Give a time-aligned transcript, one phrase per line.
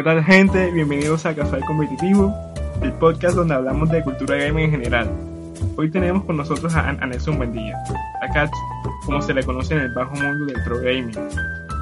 [0.00, 0.70] ¿Qué tal gente?
[0.70, 2.34] Bienvenidos a Casual Competitivo,
[2.80, 5.10] el podcast donde hablamos de cultura gaming en general.
[5.76, 7.76] Hoy tenemos con nosotros a, a Nelson Buendía,
[8.22, 8.56] a Katsu,
[9.04, 11.12] como se le conoce en el bajo mundo del pro gaming,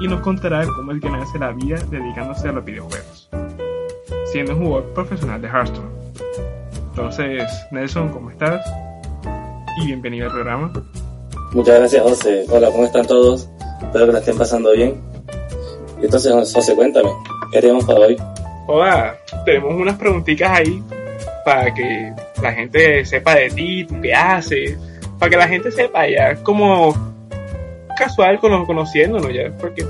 [0.01, 3.29] y nos contará cómo es ganarse la vida dedicándose a los videojuegos,
[4.33, 5.89] siendo un jugador profesional de Hearthstone.
[6.89, 8.69] Entonces, Nelson, ¿cómo estás?
[9.81, 10.73] Y bienvenido al programa.
[11.53, 12.45] Muchas gracias, José.
[12.49, 13.49] Hola, ¿cómo están todos?
[13.81, 14.99] Espero que la estén pasando bien.
[16.01, 17.11] Entonces, José, cuéntame,
[17.51, 18.17] ¿qué tenemos para hoy?
[18.67, 20.83] Hola, tenemos unas preguntitas ahí
[21.43, 24.77] para que la gente sepa de ti, tú qué haces,
[25.17, 26.93] para que la gente sepa ya, como
[27.97, 29.85] casual con conociéndonos ya, porque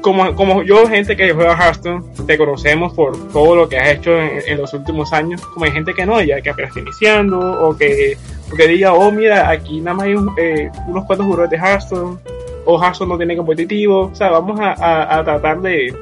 [0.00, 4.18] como, como yo, gente que juega Hearthstone, te conocemos por todo lo que has hecho
[4.20, 7.76] en, los últimos años, como hay gente que no, ya que apenas está iniciando, o
[7.76, 8.16] que,
[8.52, 12.18] o diga, oh mira, aquí nada más hay un, eh, unos cuantos jugadores de Hearthstone,
[12.64, 15.94] o Hearthstone no tiene competitivo, o sea, vamos a, a, a tratar de,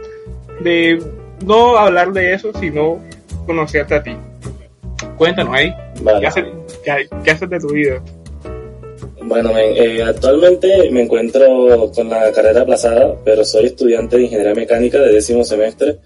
[0.62, 1.02] de
[1.44, 3.00] no hablar de eso, sino
[3.46, 4.16] conocerte a ti.
[5.16, 6.20] Cuéntanos ahí, Vale.
[6.20, 6.44] ¿qué, haces,
[6.84, 8.02] qué, qué haces de tu vida?
[9.22, 14.54] Bueno, men, eh, actualmente me encuentro con la carrera aplazada, pero soy estudiante de ingeniería
[14.54, 15.98] mecánica de décimo semestre.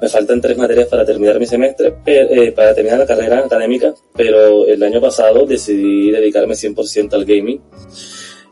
[0.00, 4.66] Me faltan tres materias para terminar mi semestre, eh, para terminar la carrera académica, pero
[4.66, 7.60] el año pasado decidí dedicarme 100% al gaming.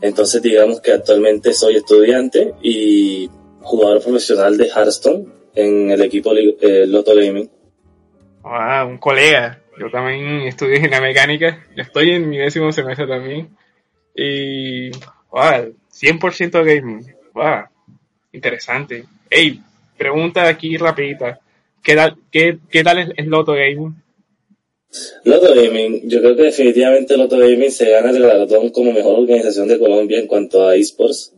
[0.00, 3.28] Entonces digamos que actualmente soy estudiante y
[3.62, 7.50] jugador profesional de Hearthstone en el equipo eh, Lotto Gaming.
[8.44, 9.62] Ah, un colega.
[9.78, 11.65] Yo también estudio ingeniería mecánica.
[11.76, 13.56] Estoy en mi décimo semestre también.
[14.15, 14.91] Y,
[15.31, 17.15] wow, 100% gaming.
[17.32, 17.65] Wow,
[18.32, 19.04] interesante.
[19.28, 19.60] Ey,
[19.97, 21.41] pregunta aquí rapidita.
[21.82, 23.94] ¿Qué tal, qué, qué tal es, es Lotto Gaming?
[25.25, 29.69] Lotto Gaming, yo creo que definitivamente Lotto Gaming se gana el galardón como mejor organización
[29.69, 31.32] de Colombia en cuanto a esports.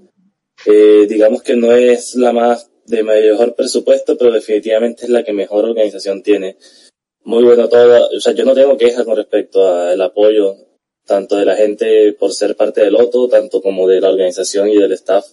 [0.67, 5.33] Eh, digamos que no es la más de mayor presupuesto, pero definitivamente es la que
[5.33, 6.57] mejor organización tiene.
[7.25, 10.57] Muy bueno todo, o sea, yo no tengo quejas con respecto al apoyo
[11.07, 14.77] tanto de la gente por ser parte de Loto, tanto como de la organización y
[14.77, 15.25] del staff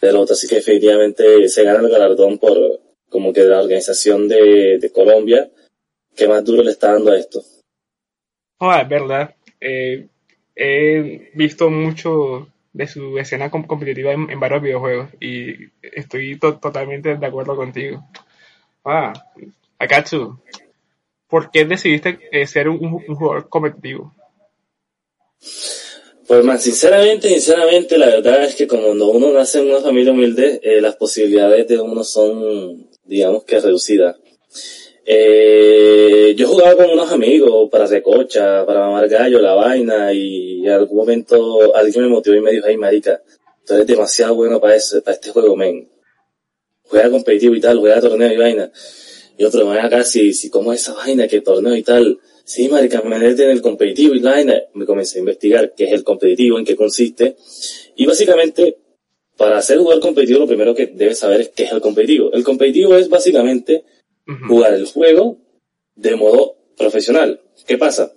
[0.00, 4.90] de Loto, así que definitivamente se gana el galardón por como que la organización de,
[4.92, 5.50] Colombia
[6.16, 7.42] que más duro le está dando a esto.
[8.58, 9.34] Oh, es verdad.
[9.60, 10.08] Eh,
[10.54, 17.16] he visto mucho de su escena com- competitiva en, varios videojuegos y estoy to- totalmente
[17.16, 18.04] de acuerdo contigo.
[18.84, 19.12] Ah,
[19.78, 20.38] Akatsu,
[21.28, 24.14] ¿por qué decidiste eh, ser un, un jugador competitivo?
[26.26, 30.60] Pues más sinceramente, sinceramente, la verdad es que cuando uno nace en una familia humilde,
[30.62, 34.16] eh, las posibilidades de uno son, digamos que reducidas.
[35.04, 40.72] Eh, yo jugaba con unos amigos para recocha, para mamar gallo, la vaina, y en
[40.72, 43.20] algún momento alguien me motivó y me dijo, ay marica,
[43.66, 45.88] tú eres demasiado bueno para, ese, para este juego, men.
[46.84, 48.70] Juega competitivo y tal, juega torneo y vaina.
[49.38, 51.26] Y otro, ven acá, si, si, ¿cómo es esa vaina?
[51.26, 52.18] que torneo y tal?
[52.44, 54.62] Sí, marica, me en el competitivo y la vaina.
[54.74, 57.36] Me comencé a investigar qué es el competitivo, en qué consiste.
[57.96, 58.76] Y básicamente,
[59.36, 62.30] para ser jugador competitivo, lo primero que debes saber es qué es el competitivo.
[62.32, 63.84] El competitivo es básicamente
[64.48, 65.38] Jugar el juego
[65.96, 67.40] de modo profesional.
[67.66, 68.12] ¿Qué pasa?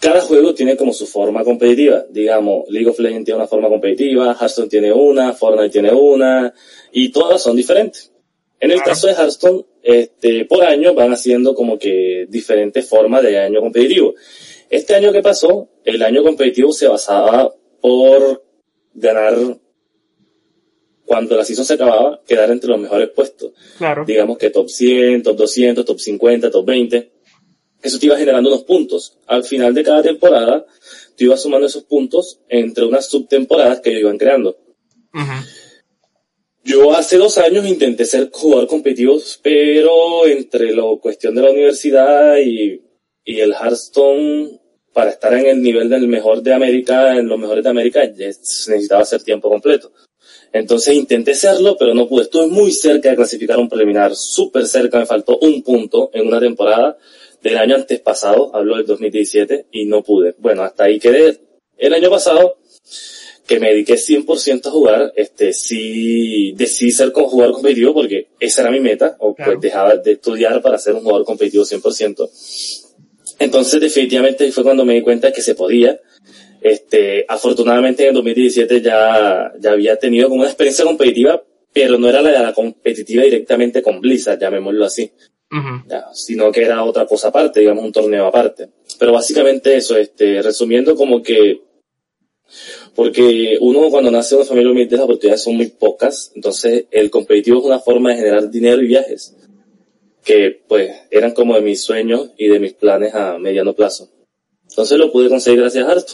[0.00, 2.04] Cada juego tiene como su forma competitiva.
[2.08, 6.54] Digamos, League of Legends tiene una forma competitiva, Hearthstone tiene una, Fortnite tiene una,
[6.92, 8.12] y todas son diferentes.
[8.60, 13.38] En el caso de Hearthstone, este, por año van haciendo como que diferentes formas de
[13.38, 14.14] año competitivo.
[14.70, 18.44] Este año que pasó, el año competitivo se basaba por
[18.94, 19.36] ganar,
[21.08, 24.04] cuando la season se acababa, quedar entre los mejores puestos Claro.
[24.06, 27.10] digamos que top 100, top 200, top 50, top 20.
[27.82, 29.16] Eso te iba generando unos puntos.
[29.26, 30.66] Al final de cada temporada,
[31.16, 34.56] tú ibas sumando esos puntos entre unas subtemporadas que ellos iban creando.
[36.62, 42.36] Yo hace dos años intenté ser jugador competitivo, pero entre la cuestión de la universidad
[42.38, 42.82] y,
[43.24, 44.60] y el Hearthstone,
[44.98, 49.02] para estar en el nivel del mejor de América, en los mejores de América, necesitaba
[49.02, 49.92] hacer tiempo completo.
[50.52, 52.24] Entonces intenté serlo, pero no pude.
[52.24, 56.40] Estuve muy cerca de clasificar un preliminar, súper cerca, me faltó un punto en una
[56.40, 56.98] temporada
[57.40, 60.34] del año antes pasado, hablo del 2017, y no pude.
[60.38, 61.42] Bueno, hasta ahí quedé.
[61.76, 62.58] El año pasado,
[63.46, 68.62] que me dediqué 100% a jugar, este, sí decidí ser con jugador competitivo porque esa
[68.62, 72.87] era mi meta, o pues dejaba de estudiar para ser un jugador competitivo 100%.
[73.38, 76.00] Entonces definitivamente fue cuando me di cuenta que se podía.
[76.60, 81.42] Este, afortunadamente en el 2017 ya, ya había tenido como una experiencia competitiva,
[81.72, 85.10] pero no era la, la competitiva directamente con Blizzard, llamémoslo así.
[86.12, 88.68] sino que era otra cosa aparte, digamos un torneo aparte.
[88.98, 91.62] Pero básicamente eso, este, resumiendo como que
[92.94, 97.10] porque uno cuando nace en una familia humilde las oportunidades son muy pocas, entonces el
[97.10, 99.36] competitivo es una forma de generar dinero y viajes
[100.28, 104.10] que pues eran como de mis sueños y de mis planes a mediano plazo.
[104.68, 106.12] Entonces lo pude conseguir gracias a Harto.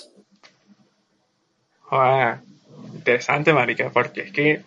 [1.90, 2.40] Ah,
[2.94, 4.62] interesante, marica, porque es que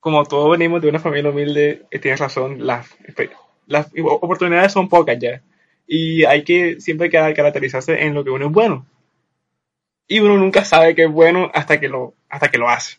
[0.00, 2.86] como todos venimos de una familia humilde, eh, tienes razón, las,
[3.66, 5.42] las oportunidades son pocas ya.
[5.86, 8.86] Y hay que siempre caracterizarse en lo que uno es bueno
[10.08, 12.96] y uno nunca sabe que es bueno hasta que lo, hasta que lo hace.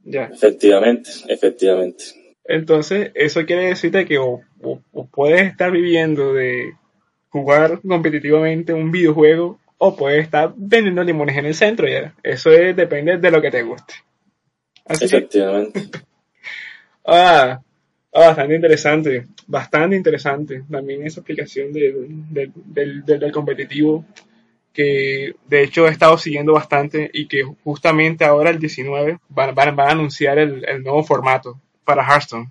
[0.00, 0.24] Ya.
[0.24, 2.19] Efectivamente, efectivamente.
[2.50, 4.42] Entonces, eso quiere decirte que o,
[5.10, 6.74] puedes estar viviendo de
[7.28, 12.14] jugar competitivamente un videojuego o puedes estar vendiendo limones en el centro ya.
[12.22, 13.94] Eso depende de lo que te guste.
[14.88, 15.82] Efectivamente.
[17.06, 17.60] ah,
[18.12, 24.04] ah, bastante interesante, bastante interesante también esa aplicación del, del competitivo
[24.72, 29.80] que de hecho he estado siguiendo bastante y que justamente ahora el 19 van, van,
[29.80, 32.50] a anunciar el, nuevo formato para Hearthstone.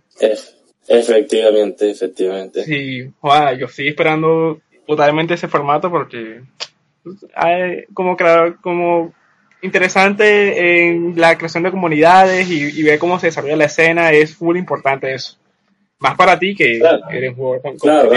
[0.88, 2.64] efectivamente, efectivamente.
[2.64, 3.12] Sí,
[3.58, 6.42] yo estoy esperando totalmente ese formato porque
[7.36, 8.18] hay como,
[8.62, 9.14] como
[9.62, 14.58] interesante en la creación de comunidades y, ver cómo se desarrolla la escena es muy
[14.58, 15.38] importante eso.
[16.00, 16.80] Más para ti que
[17.12, 18.10] eres jugador con, claro,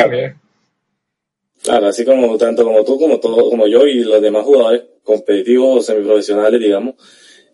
[1.63, 5.79] Claro, así como tanto como tú, como todo, como yo y los demás jugadores competitivos
[5.79, 6.97] o semiprofesionales, digamos,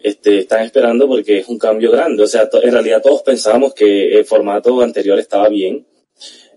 [0.01, 2.23] este, están esperando porque es un cambio grande.
[2.23, 5.87] O sea, en realidad todos pensábamos que el formato anterior estaba bien.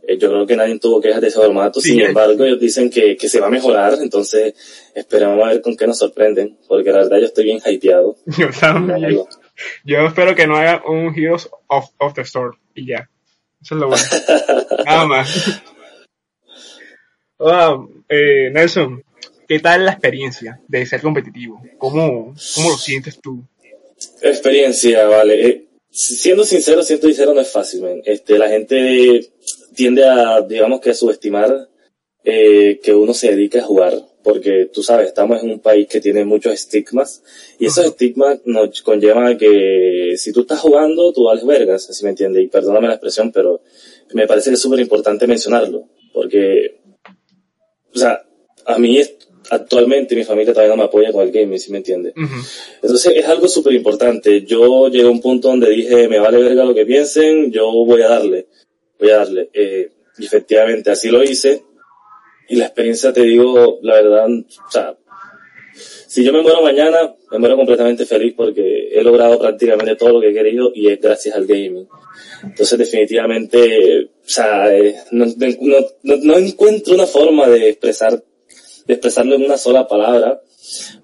[0.07, 1.79] Eh, yo creo que nadie tuvo quejas de ese formato.
[1.79, 3.95] Sin embargo, ellos dicen que, que se va a mejorar.
[4.01, 4.53] Entonces,
[4.95, 6.57] esperamos a ver con qué nos sorprenden.
[6.67, 8.17] Porque la verdad yo estoy bien hypeado.
[8.37, 9.23] Yo también.
[9.83, 12.57] Yo espero que no haga un Heroes of, of the Storm.
[12.73, 13.09] Y ya.
[13.61, 14.03] Eso es lo bueno.
[14.85, 15.61] Nada más.
[17.37, 19.03] Hola, eh, Nelson,
[19.51, 21.61] ¿qué tal la experiencia de ser competitivo?
[21.77, 23.43] ¿Cómo, cómo lo sientes tú?
[24.21, 25.45] Experiencia, vale.
[25.45, 29.29] Eh, siendo sincero, siendo sincero, no es fácil, Este, la gente
[29.75, 31.67] tiende a, digamos que a subestimar
[32.23, 33.93] eh, que uno se dedica a jugar,
[34.23, 37.21] porque tú sabes, estamos en un país que tiene muchos estigmas,
[37.59, 42.05] y esos estigmas nos conllevan a que si tú estás jugando, tú vales vergas, así
[42.05, 43.59] me entiendes, y perdóname la expresión, pero
[44.13, 46.79] me parece que es súper importante mencionarlo, porque
[47.93, 48.23] o sea,
[48.65, 48.97] a mí
[49.49, 52.13] actualmente mi familia todavía no me apoya con el gaming, ¿sí me entiende?
[52.81, 54.43] Entonces es algo súper importante.
[54.43, 58.01] Yo llegué a un punto donde dije, me vale verga lo que piensen, yo voy
[58.01, 58.47] a darle,
[58.99, 59.49] voy a darle.
[59.53, 61.63] Eh, y efectivamente así lo hice.
[62.49, 64.97] Y la experiencia, te digo, la verdad, o sea,
[66.11, 70.19] si yo me muero mañana, me muero completamente feliz porque he logrado prácticamente todo lo
[70.19, 71.87] que he querido y es gracias al gaming.
[72.43, 78.21] Entonces definitivamente, o sea, eh, no, no, no, encuentro una forma de expresar,
[78.85, 80.41] de expresarlo en una sola palabra,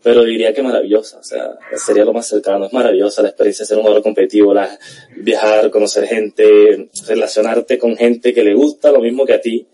[0.04, 3.68] pero diría que maravillosa, o sea, sería lo más cercano, es maravillosa la experiencia de
[3.68, 4.78] ser un jugador competitivo, la,
[5.18, 9.68] viajar, conocer gente, relacionarte con gente que le gusta lo mismo que a ti,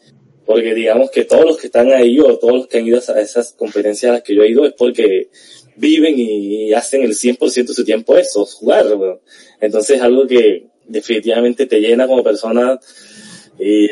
[0.46, 3.22] porque digamos que todos los que están ahí o todos los que han ido a
[3.22, 5.30] esas competencias a las que yo he ido es porque
[5.76, 8.86] viven y hacen el 100% de su tiempo eso, jugar.
[9.62, 12.80] Entonces es algo que definitivamente te llena como persona
[13.60, 13.90] y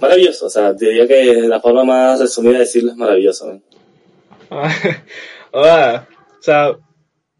[0.00, 0.46] maravilloso.
[0.46, 3.60] O sea, diría que la forma más resumida de decirlo es maravilloso.
[5.52, 5.64] o
[6.40, 6.76] sea,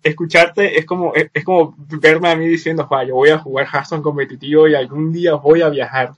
[0.02, 4.68] escucharte es como, es, como verme a mí diciendo, yo voy a jugar Hearthstone competitivo
[4.68, 6.12] y algún día voy a viajar.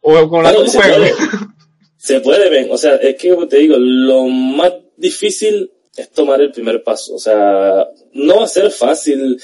[0.00, 1.04] O con la juego.
[1.96, 6.40] Se puede ver, o sea, es que como te digo, lo más difícil es tomar
[6.40, 7.14] el primer paso.
[7.14, 9.38] O sea, no va a ser fácil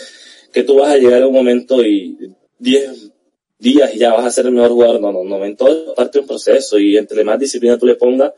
[0.52, 3.12] que tú vas a llegar a un momento y 10
[3.58, 5.00] días y ya vas a ser el mejor jugador.
[5.00, 7.96] No, no, no, en todo parte de un proceso y entre más disciplina tú le
[7.96, 8.32] pongas,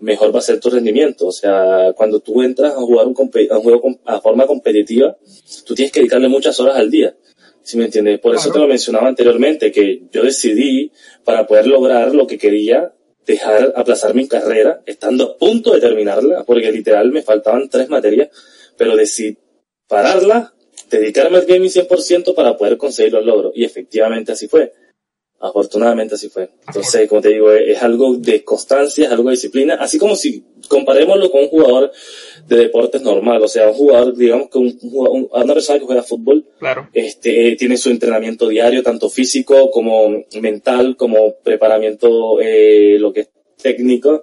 [0.00, 1.26] mejor va a ser tu rendimiento.
[1.26, 3.16] O sea, cuando tú entras a jugar un,
[3.50, 5.16] a un juego a forma competitiva,
[5.64, 7.16] tú tienes que dedicarle muchas horas al día.
[7.62, 8.18] ¿Sí me entiendes?
[8.18, 10.90] Por eso te lo mencionaba anteriormente, que yo decidí,
[11.24, 12.92] para poder lograr lo que quería,
[13.24, 18.30] dejar aplazar mi carrera, estando a punto de terminarla, porque literal me faltaban tres materias,
[18.76, 19.38] pero decidí
[19.86, 20.54] pararla,
[20.98, 23.52] dedicarme al gaming 100% para poder conseguir los logros.
[23.54, 24.72] Y efectivamente así fue.
[25.40, 26.50] Afortunadamente así fue.
[26.68, 30.44] Entonces, como te digo, es, algo de constancia, es algo de disciplina, así como si
[30.68, 31.90] comparémoslo con un jugador
[32.46, 36.04] de deportes normal, o sea, un jugador, digamos que un, un, una persona que juega
[36.04, 36.88] fútbol, claro.
[36.92, 43.30] este, tiene su entrenamiento diario, tanto físico como mental, como preparamiento, eh, lo que es
[43.60, 44.22] técnico,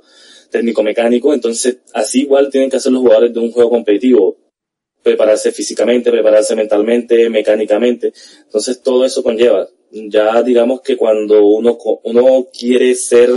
[0.50, 4.38] técnico-mecánico, entonces así igual tienen que hacer los jugadores de un juego competitivo,
[5.03, 8.13] prepararse físicamente, prepararse mentalmente, mecánicamente,
[8.46, 13.29] entonces todo eso conlleva ya digamos que cuando uno, uno quiere ser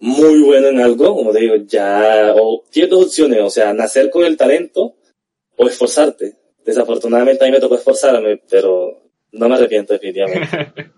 [0.00, 4.10] muy bueno en algo, como te digo, ya, o tienes dos opciones, o sea, nacer
[4.10, 4.96] con el talento
[5.56, 6.36] o esforzarte.
[6.64, 10.48] Desafortunadamente a mí me tocó esforzarme, pero no me arrepiento definitivamente.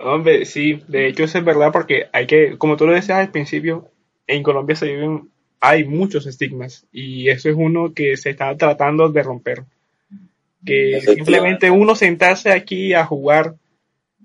[0.00, 3.32] Hombre, sí, de hecho eso es verdad porque hay que, como tú lo decías al
[3.32, 3.90] principio,
[4.26, 9.08] en Colombia se viven, hay muchos estigmas y eso es uno que se está tratando
[9.08, 9.64] de romper.
[10.64, 13.54] Que simplemente uno sentarse aquí a jugar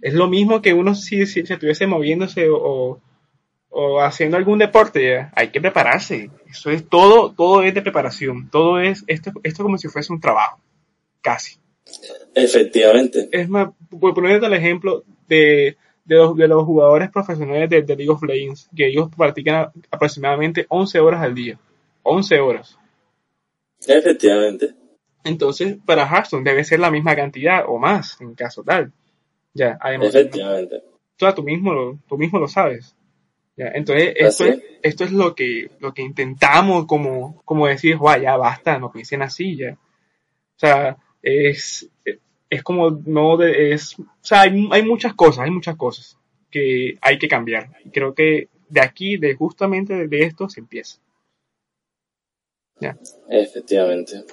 [0.01, 2.99] es lo mismo que uno si, si, estuviese moviéndose o,
[3.69, 6.29] o, haciendo algún deporte, hay que prepararse.
[6.49, 8.49] Eso es todo, todo es de preparación.
[8.49, 10.59] Todo es, esto, esto como si fuese un trabajo.
[11.21, 11.57] Casi.
[12.35, 13.29] Efectivamente.
[13.31, 18.09] Es más, por ponerte el ejemplo de, de, los, de los jugadores profesionales de, League
[18.09, 21.57] of Legends, que ellos practican aproximadamente 11 horas al día.
[22.03, 22.77] 11 horas.
[23.87, 24.73] Efectivamente.
[25.23, 28.91] Entonces, para Hearthstone debe ser la misma cantidad o más, en caso tal.
[29.53, 30.09] Ya, además.
[30.09, 30.83] Efectivamente.
[31.17, 32.95] tú mismo lo, tú mismo lo sabes.
[33.55, 38.19] Ya, entonces, esto es, esto es lo que, lo que intentamos como, como decir, guau,
[38.19, 39.73] ya basta, no piensen así, ya.
[39.73, 41.89] O sea, es,
[42.53, 46.17] es como, no, de, es, o sea, hay, hay muchas cosas, hay muchas cosas
[46.49, 47.69] que hay que cambiar.
[47.83, 50.99] Y creo que de aquí, de justamente de esto, se empieza.
[52.79, 52.97] Ya.
[53.29, 54.23] Efectivamente.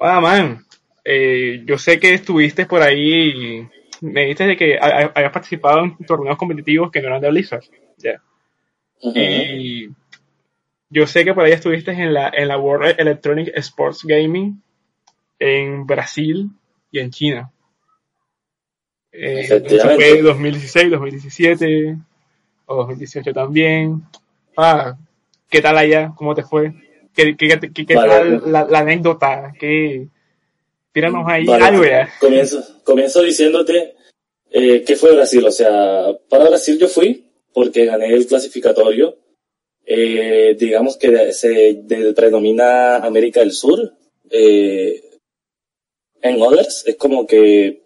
[0.00, 0.64] Ah, man,
[1.04, 3.68] eh, yo sé que estuviste por ahí
[4.00, 7.64] me dijiste de que habías participado en torneos competitivos que no eran de Blizzard.
[7.96, 8.22] Ya.
[9.00, 9.88] Y
[10.90, 14.62] yo sé que por ahí estuviste en la, en la World Electronic Sports Gaming
[15.38, 16.50] en Brasil
[16.90, 17.50] y en China.
[19.12, 21.96] Eh, eso fue 2016, 2017
[22.66, 24.02] o 2018 también.
[24.56, 24.96] Ah,
[25.48, 26.12] ¿Qué tal allá?
[26.16, 26.74] ¿Cómo te fue?
[27.14, 29.52] ¿Qué, qué, qué, qué tal la, la, anécdota?
[29.58, 30.08] ¿Qué,
[30.92, 32.08] Tíranos ahí algo ya.
[32.20, 33.94] Comienzo, comienzo diciéndote
[34.50, 35.44] eh, que fue Brasil.
[35.46, 39.16] O sea, para Brasil yo fui porque gané el clasificatorio.
[39.84, 41.82] Eh, digamos que se
[42.14, 43.94] predomina América del Sur.
[44.30, 45.02] Eh,
[46.22, 47.82] en Others es como que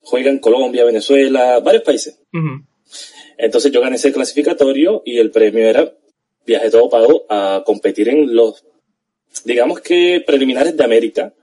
[0.00, 2.20] juegan Colombia, Venezuela, varios países.
[3.38, 5.92] Entonces yo gané ese clasificatorio y el premio era
[6.46, 8.64] viaje todo pago a competir en los,
[9.44, 11.34] digamos que preliminares de América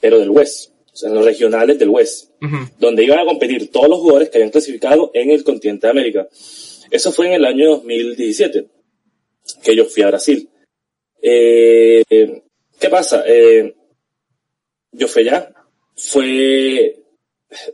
[0.00, 2.30] pero del West, o sea, en los regionales del West,
[2.78, 6.28] donde iban a competir todos los jugadores que habían clasificado en el continente de América.
[6.90, 8.68] Eso fue en el año 2017,
[9.62, 10.48] que yo fui a Brasil.
[11.20, 12.04] Eh,
[12.78, 13.24] ¿Qué pasa?
[13.26, 13.74] Eh,
[14.92, 15.52] yo fui allá,
[15.96, 17.02] fue,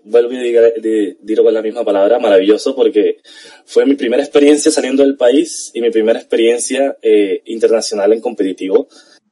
[0.04, 0.38] vuelvo a
[0.80, 3.18] decir con la misma palabra, maravilloso, porque
[3.66, 8.88] fue mi primera experiencia saliendo del país y mi primera experiencia eh, internacional en competitivo.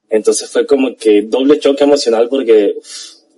[0.09, 2.77] Entonces fue como que doble choque emocional porque,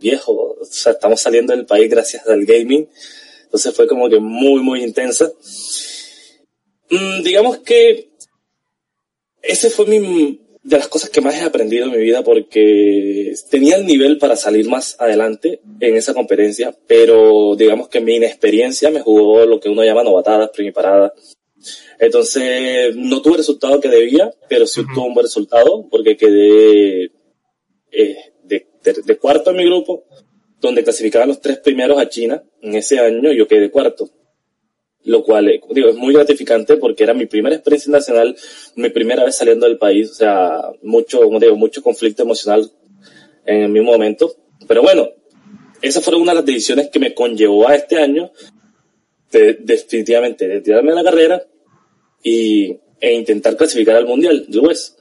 [0.00, 2.88] viejo, o sea, estamos saliendo del país gracias al gaming.
[3.44, 5.30] Entonces fue como que muy, muy intensa.
[6.88, 8.08] Mm, digamos que
[9.42, 13.76] ese fue mi, de las cosas que más he aprendido en mi vida porque tenía
[13.76, 19.00] el nivel para salir más adelante en esa competencia, pero digamos que mi inexperiencia me
[19.00, 21.12] jugó lo que uno llama novatadas, primiparadas.
[21.98, 27.12] Entonces, no tuve el resultado que debía, pero sí tuve un buen resultado porque quedé
[27.92, 30.04] eh, de, cuarto en mi grupo,
[30.60, 32.42] donde clasificaban los tres primeros a China.
[32.60, 34.08] En ese año yo quedé cuarto.
[35.04, 38.36] Lo cual, eh, digo, es muy gratificante porque era mi primera experiencia nacional,
[38.76, 42.70] mi primera vez saliendo del país, o sea, mucho, como digo, mucho conflicto emocional
[43.44, 44.34] en el mismo momento.
[44.68, 45.08] Pero bueno,
[45.80, 48.30] esa fue una de las decisiones que me conllevó a este año
[49.32, 51.42] de, definitivamente de tirarme la carrera
[52.22, 54.98] y, e intentar clasificar al Mundial del West.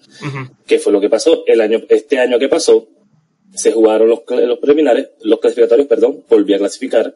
[0.66, 2.88] Que fue lo que pasó el año, este año que pasó,
[3.54, 7.16] se jugaron los, los preliminares, los clasificatorios, perdón, volví a clasificar.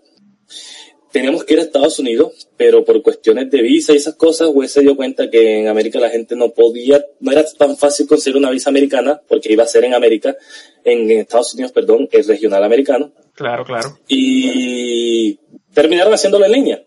[1.16, 4.74] Teníamos que ir a Estados Unidos, pero por cuestiones de visa y esas cosas, Wes
[4.74, 8.36] se dio cuenta que en América la gente no podía, no era tan fácil conseguir
[8.36, 10.36] una visa americana, porque iba a ser en América,
[10.84, 13.14] en Estados Unidos, perdón, el regional americano.
[13.34, 13.98] Claro, claro.
[14.10, 15.40] Y
[15.74, 16.84] terminaron haciéndolo en línea.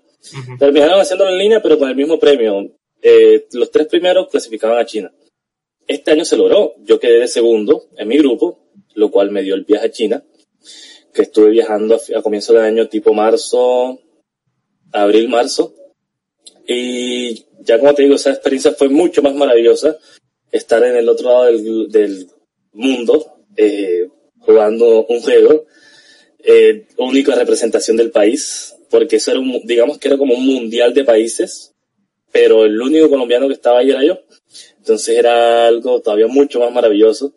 [0.59, 2.71] Terminaron haciéndolo en línea, pero con el mismo premio.
[3.01, 5.11] Eh, los tres primeros clasificaban a China.
[5.87, 6.75] Este año se logró.
[6.81, 8.59] Yo quedé de segundo en mi grupo,
[8.93, 10.23] lo cual me dio el viaje a China.
[11.15, 13.99] que estuve viajando a, a comienzo de año, tipo marzo,
[14.93, 15.75] abril, marzo.
[16.67, 19.97] Y ya como te digo, esa experiencia fue mucho más maravillosa.
[20.51, 22.29] Estar en el otro lado del, del
[22.73, 25.67] mundo, eh, jugando un juego,
[26.39, 30.95] eh, única representación del país, porque eso era un, digamos que era como un mundial
[30.95, 31.75] de países,
[32.33, 34.19] pero el único colombiano que estaba ahí era yo.
[34.79, 37.35] Entonces era algo todavía mucho más maravilloso.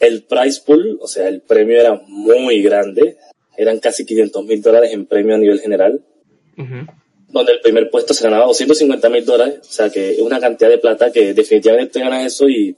[0.00, 3.16] El prize pool, o sea, el premio era muy grande,
[3.56, 6.04] eran casi 500 mil dólares en premio a nivel general,
[6.58, 6.86] Ujú.
[7.28, 10.70] donde el primer puesto se ganaba 250 mil dólares, o sea que es una cantidad
[10.70, 12.76] de plata que definitivamente te ganas eso y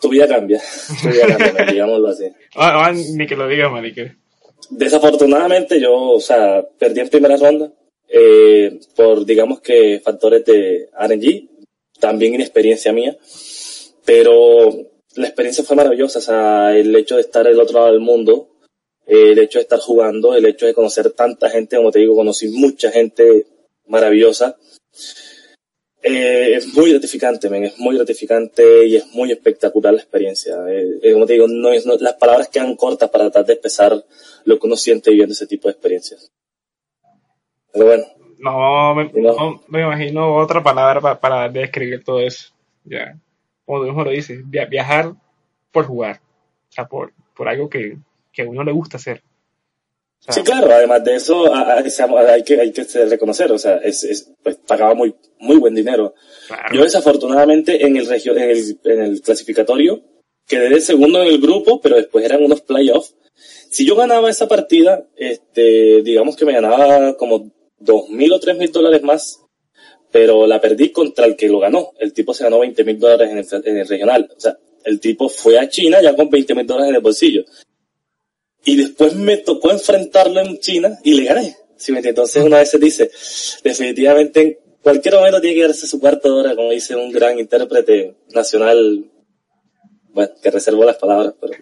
[0.00, 0.60] tu vida cambia,
[1.02, 2.24] tu vida cambia, digámoslo así.
[2.56, 4.16] Ah, ah, ni que lo digas, marique.
[4.70, 7.70] Desafortunadamente yo, o sea, perdí en primera ronda
[8.08, 11.48] eh, por, digamos que, factores de RNG,
[12.00, 13.16] también inexperiencia mía,
[14.04, 14.70] pero
[15.16, 18.48] la experiencia fue maravillosa, o sea, el hecho de estar del otro lado del mundo,
[19.06, 22.14] eh, el hecho de estar jugando, el hecho de conocer tanta gente, como te digo,
[22.14, 23.46] conocí mucha gente
[23.86, 24.56] maravillosa.
[26.02, 30.54] Eh, es muy gratificante, men, es muy gratificante y es muy espectacular la experiencia.
[30.68, 33.52] Eh, eh, como te digo, no es, no- las palabras quedan cortas para tratar de
[33.54, 34.04] expresar
[34.44, 36.30] lo que uno siente viviendo ese tipo de experiencias.
[37.72, 38.04] Pero bueno,
[38.38, 39.32] No me, No.
[39.32, 42.52] no me imagino otra palabra pa- para describir todo eso.
[42.84, 43.18] Ya.
[43.64, 45.14] Como tú mismo lo dices, via- viajar
[45.72, 46.20] por jugar.
[46.68, 47.96] O sea, por, por algo que,
[48.34, 49.22] que a uno le gusta hacer.
[50.26, 53.52] O sea, sí, claro, además de eso, a- a- seamos- hay que, hay que reconocer,
[53.52, 56.14] o sea, es, es- pues, pagaba muy, muy buen dinero.
[56.46, 56.74] claro.
[56.74, 60.02] Yo desafortunadamente en el, regio- en el, en el clasificatorio
[60.46, 63.14] quedé de segundo en el grupo, pero después eran unos playoffs.
[63.70, 68.56] Si yo ganaba esa partida, este, digamos que me ganaba como dos mil o tres
[68.56, 69.40] mil dólares más,
[70.10, 71.90] pero la perdí contra el que lo ganó.
[71.98, 74.30] El tipo se ganó 20 mil dólares en el, en el regional.
[74.36, 77.44] O sea, el tipo fue a China ya con 20 mil dólares en el bolsillo.
[78.64, 81.56] Y después me tocó enfrentarlo en China y le gané.
[81.76, 82.20] ¿Sí me entiendes?
[82.20, 83.10] Entonces una vez se dice,
[83.62, 87.38] definitivamente en cualquier momento tiene que darse su cuarto de hora, como dice un gran
[87.38, 89.10] intérprete nacional,
[90.08, 91.54] bueno, que reservo las palabras, pero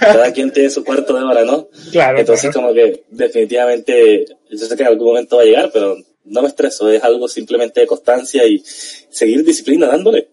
[0.00, 1.68] cada quien tiene su cuarto de hora, ¿no?
[1.92, 2.68] Claro, Entonces claro.
[2.68, 6.48] como que definitivamente yo sé que en algún momento va a llegar, pero no me
[6.48, 10.28] estreso, es algo simplemente de constancia y seguir disciplina dándole.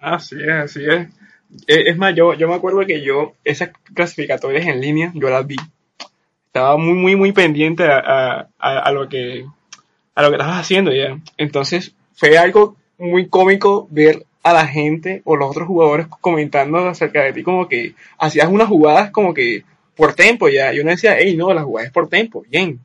[0.00, 1.08] Así es, así es.
[1.66, 5.46] Eh, Es más, yo, yo me acuerdo que yo, esas clasificatorias en línea, yo las
[5.46, 5.56] vi.
[6.46, 7.98] Estaba muy, muy, muy pendiente a,
[8.58, 9.44] a, a- lo que
[10.14, 11.18] a lo que estabas haciendo ya.
[11.36, 17.22] Entonces, fue algo muy cómico ver a la gente o los otros jugadores comentando acerca
[17.22, 19.64] de ti como que hacías unas jugadas como que
[19.96, 20.72] por tempo ya.
[20.74, 22.80] Y uno decía, hey, no, la jugada es por tempo, bien.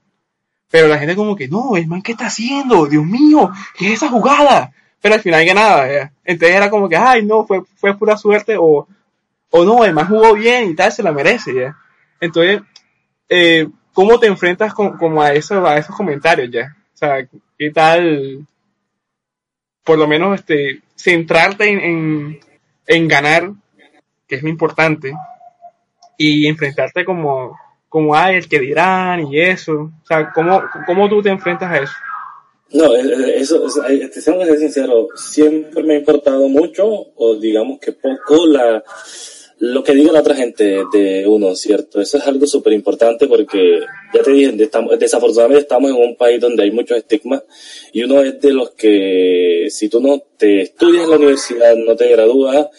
[0.70, 2.88] Pero la gente como que, no, el man, ¿qué está haciendo?
[2.88, 4.74] Dios mío, ¿qué es esa jugada?
[5.04, 6.14] Pero al final ganaba, ya.
[6.24, 8.88] Entonces era como que, ay, no, fue, fue pura suerte o,
[9.50, 11.78] o no, man jugó bien y tal, se la merece, ya.
[12.22, 12.62] Entonces,
[13.28, 16.78] eh, ¿cómo te enfrentas con, como a, eso, a esos comentarios, ya?
[16.94, 18.48] O sea, ¿qué tal,
[19.84, 22.40] por lo menos, este, centrarte en,
[22.88, 23.52] en, ganar,
[24.26, 25.12] que es lo importante,
[26.18, 29.92] y enfrentarte como, como hay el que dirán y eso?
[30.02, 31.94] O sea, ¿cómo, cómo tú te enfrentas a eso?
[32.74, 36.88] No, eh, eh, eso, eh, te tengo que ser sincero, siempre me ha importado mucho,
[37.16, 38.84] o digamos que poco, la,
[39.60, 42.02] lo que diga la otra gente de uno, ¿cierto?
[42.02, 43.82] Eso es algo súper importante porque,
[44.12, 47.44] ya te dije, estamos, desafortunadamente estamos en un país donde hay muchos estigmas
[47.92, 51.96] y uno es de los que, si tú no te estudias en la universidad, no
[51.96, 52.70] te gradúas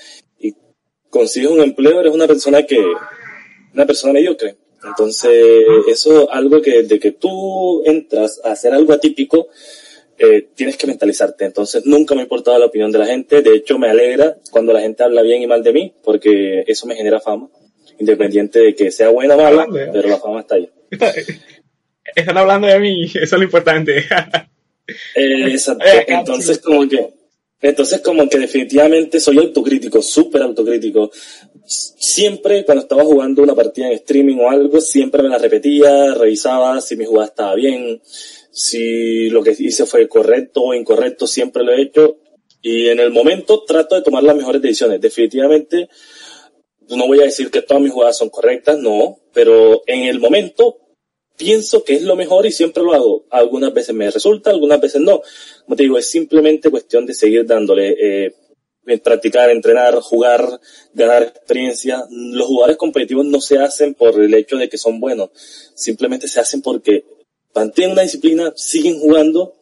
[0.40, 0.54] y
[1.08, 2.84] consigues un empleo, eres una persona que,
[3.72, 4.56] una persona mediocre.
[4.84, 9.48] Entonces, eso es algo que desde que tú entras a hacer algo atípico,
[10.18, 11.44] eh, tienes que mentalizarte.
[11.44, 13.42] Entonces, nunca me ha importado la opinión de la gente.
[13.42, 16.86] De hecho, me alegra cuando la gente habla bien y mal de mí, porque eso
[16.86, 17.48] me genera fama.
[17.98, 20.68] Independiente de que sea buena o mala, pero la fama está ahí.
[22.14, 24.04] Están hablando de mí, eso es lo importante.
[25.14, 25.82] Eh, exacto.
[25.86, 27.08] Eh, Entonces, como que,
[27.62, 31.10] entonces como que definitivamente soy autocrítico, súper autocrítico.
[31.64, 36.82] Siempre cuando estaba jugando una partida en streaming o algo, siempre me la repetía, revisaba
[36.82, 38.02] si mi jugada estaba bien,
[38.54, 42.18] si lo que hice fue correcto o incorrecto, siempre lo he hecho.
[42.62, 45.00] Y en el momento trato de tomar las mejores decisiones.
[45.00, 45.88] Definitivamente,
[46.88, 50.78] no voy a decir que todas mis jugadas son correctas, no, pero en el momento
[51.36, 53.26] pienso que es lo mejor y siempre lo hago.
[53.28, 55.20] Algunas veces me resulta, algunas veces no.
[55.64, 58.34] Como te digo, es simplemente cuestión de seguir dándole, eh,
[59.02, 60.60] practicar, entrenar, jugar,
[60.92, 62.04] ganar experiencia.
[62.08, 65.30] Los jugadores competitivos no se hacen por el hecho de que son buenos,
[65.74, 67.04] simplemente se hacen porque
[67.54, 69.54] mantienen una disciplina, siguen jugando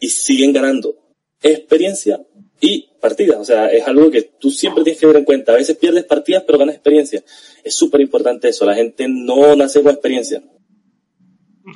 [0.00, 0.94] y siguen ganando
[1.42, 2.20] experiencia
[2.60, 3.38] y partidas.
[3.38, 5.52] O sea, es algo que tú siempre tienes que tener en cuenta.
[5.52, 7.22] A veces pierdes partidas, pero ganas experiencia.
[7.62, 8.64] Es súper importante eso.
[8.64, 10.42] La gente no nace con experiencia.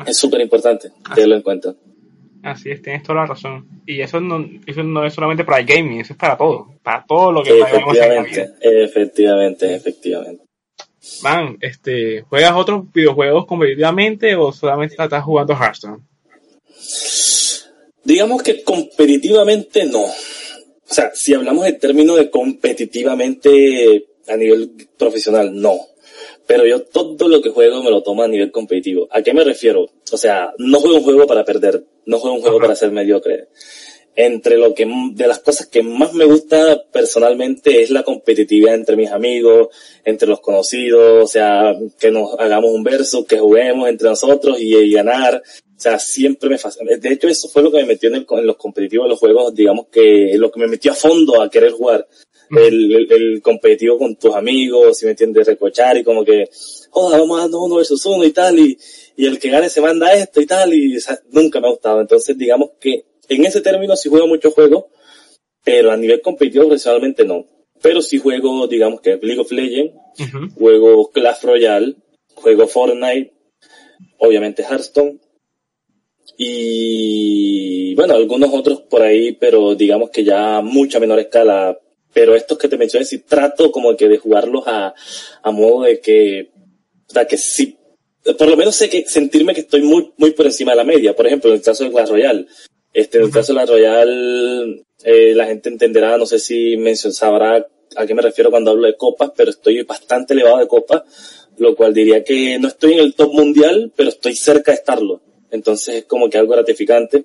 [0.06, 1.74] Es súper importante tenerlo en cuenta.
[2.42, 3.68] Así es, tienes toda la razón.
[3.86, 6.74] Y eso no, eso no es solamente para el gaming, eso es para todo.
[6.82, 10.44] Para todo lo que Efectivamente, efectivamente, efectivamente.
[11.22, 16.02] Man, este, ¿juegas otros videojuegos competitivamente o solamente estás jugando Hearthstone?
[18.04, 20.02] Digamos que competitivamente no.
[20.02, 25.78] O sea, si hablamos en términos de competitivamente a nivel profesional, no.
[26.46, 29.08] Pero yo todo lo que juego me lo tomo a nivel competitivo.
[29.10, 29.86] ¿A qué me refiero?
[30.12, 33.48] O sea, no juego un juego para perder, no juego un juego para ser mediocre.
[34.14, 38.94] Entre lo que, de las cosas que más me gusta personalmente es la competitividad entre
[38.94, 39.68] mis amigos,
[40.04, 44.92] entre los conocidos, o sea, que nos hagamos un verso, que juguemos entre nosotros y
[44.92, 45.42] ganar.
[45.76, 46.96] O sea, siempre me fascina.
[46.96, 49.86] De hecho, eso fue lo que me metió en, los competitivos de los juegos, digamos
[49.90, 52.06] que lo que me metió a fondo a querer jugar.
[52.50, 56.48] El, el, competitivo con tus amigos, si me entiendes, recochar y como que,
[56.90, 58.78] oh, vamos a darnos uno versus uno y tal, y,
[59.16, 60.98] y el que gane se manda esto y tal, y
[61.30, 62.00] nunca me ha gustado.
[62.00, 64.84] Entonces, digamos que en ese término sí juego muchos juegos,
[65.64, 67.46] pero a nivel competitivo profesionalmente no.
[67.80, 69.94] Pero sí juego, digamos que League of Legends,
[70.54, 71.96] juego Clash Royale,
[72.34, 73.32] juego Fortnite,
[74.18, 75.18] obviamente Hearthstone,
[76.36, 81.78] y bueno, algunos otros por ahí, pero digamos que ya a mucha menor escala.
[82.12, 84.94] Pero estos que te mencioné, sí trato como que de jugarlos a,
[85.42, 86.50] a modo de que,
[87.08, 87.78] o sea, que sí,
[88.36, 91.16] por lo menos sé que sentirme que estoy muy, muy por encima de la media.
[91.16, 92.46] Por ejemplo, en el caso de Clash Royale.
[92.92, 97.12] Este, en el caso de la Royale, eh, la gente entenderá, no sé si mencion,
[97.12, 101.02] sabrá a qué me refiero cuando hablo de copas, pero estoy bastante elevado de copas,
[101.58, 105.20] lo cual diría que no estoy en el top mundial, pero estoy cerca de estarlo.
[105.50, 107.24] Entonces es como que algo gratificante.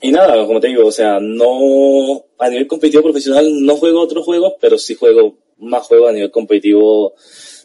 [0.00, 4.24] Y nada, como te digo, o sea, no, a nivel competitivo profesional no juego otros
[4.24, 7.14] juegos, pero sí juego más juegos a nivel competitivo,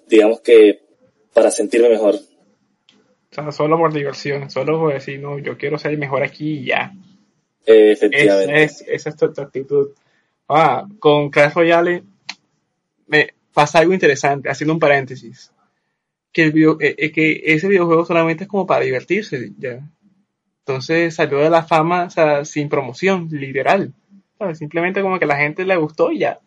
[0.08, 0.82] digamos que
[1.34, 2.20] para sentirme mejor.
[3.32, 6.66] O sea, solo por diversión, solo por decir, no, yo quiero ser mejor aquí y
[6.66, 6.94] ya.
[7.66, 8.64] efectivamente.
[8.64, 9.90] esa es tu, actitud.
[10.48, 12.04] Ah, con Clash Royale
[13.08, 15.52] me pasa algo interesante, haciendo un paréntesis
[16.32, 19.80] que, el eh, eh, que ese videojuego solamente es como para divertirse, ya.
[20.60, 23.94] Entonces salió de la fama, o sea, sin promoción, literal.
[24.54, 26.40] Simplemente como que la gente le gustó y ya.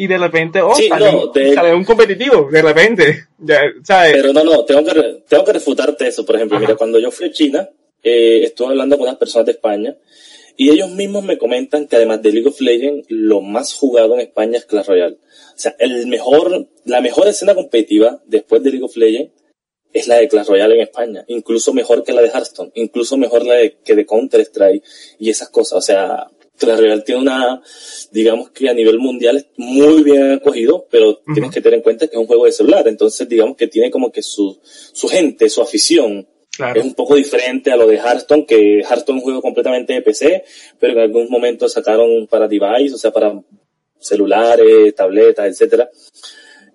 [0.00, 3.24] Y de repente, oh, sale, un competitivo, de repente.
[3.40, 4.12] Ya, ¿sabes?
[4.14, 6.24] Pero no, no, tengo que, tengo que refutarte eso.
[6.24, 7.68] Por ejemplo, mira, cuando yo fui a China,
[8.02, 9.96] eh, estuve hablando con unas personas de España
[10.56, 14.20] y ellos mismos me comentan que además de League of Legends, lo más jugado en
[14.20, 15.14] España es Clash Royale.
[15.14, 19.32] O sea, el mejor, la mejor escena competitiva después de League of Legends
[19.92, 23.44] es la de Clash Royale en España, incluso mejor que la de Hearthstone, incluso mejor
[23.44, 24.84] la de, que de Counter Strike
[25.18, 25.78] y esas cosas.
[25.78, 26.28] O sea,
[26.58, 27.62] Clash Royale tiene una,
[28.10, 32.06] digamos que a nivel mundial es muy bien acogido, pero tienes que tener en cuenta
[32.06, 35.48] que es un juego de celular, entonces digamos que tiene como que su, su gente,
[35.48, 36.26] su afición.
[36.74, 40.02] Es un poco diferente a lo de Hearthstone, que Hearthstone es un juego completamente de
[40.02, 40.44] PC,
[40.80, 43.40] pero en algún momento sacaron para device, o sea, para
[44.00, 45.88] celulares, tabletas, etcétera.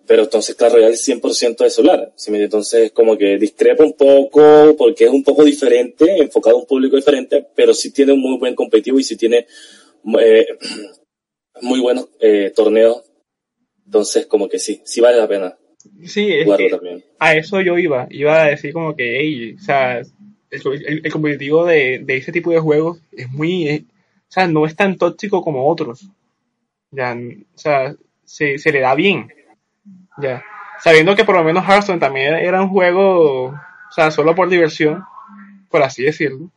[0.06, 2.13] Pero entonces Clash Royale es 100% de celular.
[2.28, 6.96] Entonces como que discrepa un poco porque es un poco diferente, enfocado a un público
[6.96, 9.48] diferente, pero sí tiene un muy buen competitivo y sí tiene
[10.20, 10.48] eh,
[11.62, 13.04] muy buenos eh, torneos.
[13.86, 15.58] Entonces como que sí, sí vale la pena.
[16.06, 16.32] Sí,
[16.70, 17.04] también.
[17.20, 18.08] a eso yo iba.
[18.10, 20.02] Iba a decir como que, hey, o sea,
[20.50, 24.98] el, competitivo de, de, ese tipo de juegos es muy, o sea, no es tan
[24.98, 26.08] tóxico como otros.
[26.92, 29.28] Ya, o sea, se, se le da bien.
[30.17, 30.43] Ya.
[30.80, 35.04] Sabiendo que por lo menos Hearthstone también era un juego, o sea, solo por diversión,
[35.69, 36.49] por así decirlo.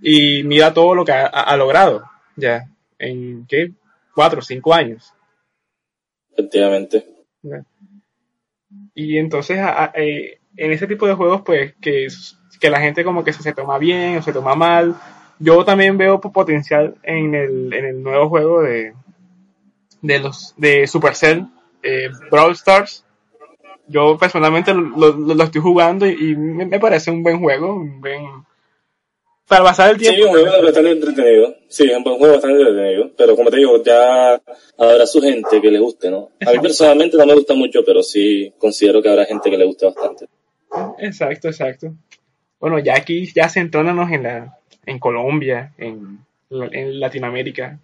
[0.00, 3.72] Y mira todo lo que ha, logrado, ya, en, ¿qué?
[4.14, 5.12] Cuatro, cinco años.
[6.32, 7.06] Efectivamente.
[8.94, 9.58] Y entonces,
[9.94, 12.08] eh, en ese tipo de juegos, pues, que,
[12.60, 14.96] que la gente como que se, se toma bien o se toma mal,
[15.38, 18.94] yo también veo potencial en el, en el nuevo juego de,
[20.02, 21.46] de los de Supercell,
[21.86, 23.04] eh, Brawl Stars.
[23.88, 28.22] Yo personalmente lo, lo, estoy jugando y, me, parece un buen juego, un buen
[29.46, 30.16] para pasar el tiempo.
[30.16, 31.56] Sí, un juego bastante entretenido.
[31.68, 33.12] Sí, un juego bastante entretenido.
[33.16, 34.42] Pero como te digo, ya
[34.76, 36.30] habrá su gente que le guste, ¿no?
[36.44, 39.66] A mí personalmente no me gusta mucho, pero sí considero que habrá gente que le
[39.66, 40.26] guste bastante.
[40.98, 41.94] Exacto, exacto.
[42.58, 46.18] Bueno, ya aquí, ya centrándonos en la, en Colombia, en,
[46.50, 47.78] en Latinoamérica,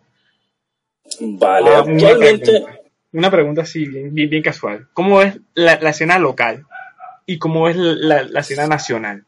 [1.21, 2.65] Vale, ah, actualmente...
[3.13, 4.89] Una pregunta, así, bien, bien, casual.
[4.95, 6.67] ¿Cómo es la, escena local
[7.27, 9.25] y cómo es la, escena nacional?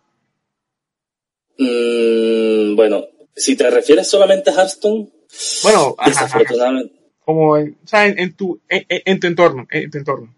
[1.59, 3.05] Mm, bueno,
[3.37, 5.11] si te refieres solamente a Hearthstone,
[5.63, 6.95] Bueno, desafortunadamente.
[7.21, 10.35] Como en, o sea, en, tu, en, tu entorno, en tu entorno.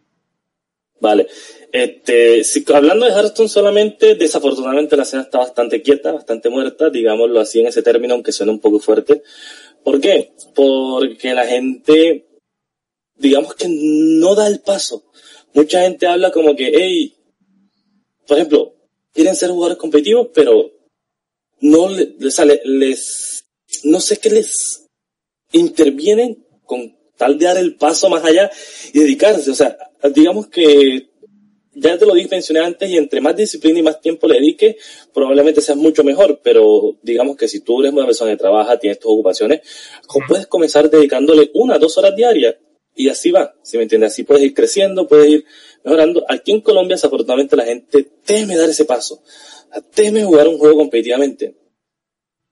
[1.00, 1.26] Vale.
[1.72, 7.40] Este, si, hablando de Hearthstone solamente, desafortunadamente la escena está bastante quieta, bastante muerta, digámoslo
[7.40, 9.22] así en ese término, aunque suene un poco fuerte.
[9.84, 10.32] ¿Por qué?
[10.54, 12.25] Porque la gente,
[13.16, 15.04] digamos que no da el paso.
[15.54, 17.16] Mucha gente habla como que, hey,
[18.26, 18.74] por ejemplo,
[19.12, 20.70] quieren ser jugadores competitivos, pero
[21.60, 23.44] no les, sale, les,
[23.84, 24.86] no sé qué les
[25.52, 28.50] intervienen con tal de dar el paso más allá
[28.92, 29.50] y dedicarse.
[29.50, 29.76] O sea,
[30.14, 31.08] digamos que
[31.78, 34.76] ya te lo dije, mencioné antes, y entre más disciplina y más tiempo le dediques,
[35.12, 38.98] probablemente seas mucho mejor, pero digamos que si tú eres una persona que trabaja, tienes
[38.98, 39.60] tus ocupaciones,
[40.26, 42.56] puedes comenzar dedicándole una, dos horas diarias,
[42.96, 45.44] y así va, si me entiendes, así puedes ir creciendo, puedes ir
[45.84, 46.24] mejorando.
[46.28, 49.22] Aquí en Colombia, desafortunadamente, la gente teme dar ese paso,
[49.94, 51.54] teme jugar un juego competitivamente.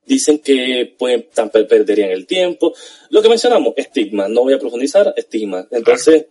[0.07, 2.75] Dicen que pueden, perderían el tiempo.
[3.09, 5.67] Lo que mencionamos, estigma, no voy a profundizar, estigma.
[5.71, 6.27] Entonces,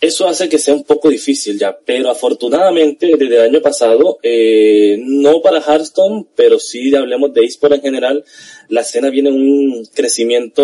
[0.00, 4.96] eso hace que sea un poco difícil ya, pero afortunadamente desde el año pasado, eh,
[4.98, 8.24] no para Hearthstone, pero sí hablemos de eSport en general,
[8.68, 10.62] la escena viene un crecimiento,